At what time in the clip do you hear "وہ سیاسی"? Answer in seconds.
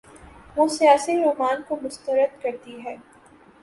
0.55-1.17